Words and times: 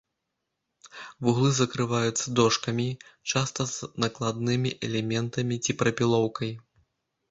Вуглы 1.27 1.51
закрываюцца 1.57 2.25
дошкамі, 2.41 2.87
часта 3.35 3.69
з 3.75 3.93
накладнымі 4.07 4.69
элементамі 4.93 5.55
ці 5.67 5.71
прапілоўкай. 5.83 6.51